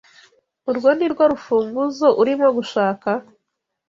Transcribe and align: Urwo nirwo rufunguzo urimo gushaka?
Urwo 0.69 0.89
nirwo 0.97 1.23
rufunguzo 1.31 2.07
urimo 2.21 2.47
gushaka? 2.57 3.09